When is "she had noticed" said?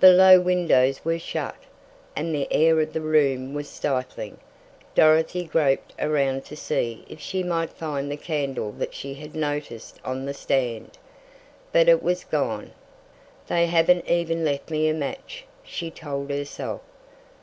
8.94-10.00